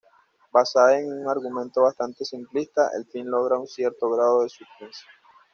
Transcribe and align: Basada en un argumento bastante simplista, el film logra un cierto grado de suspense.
Basada 0.51 0.97
en 0.97 1.13
un 1.13 1.29
argumento 1.29 1.83
bastante 1.83 2.25
simplista, 2.25 2.89
el 2.97 3.05
film 3.05 3.27
logra 3.27 3.59
un 3.59 3.67
cierto 3.67 4.09
grado 4.09 4.41
de 4.41 4.49
suspense. 4.49 5.01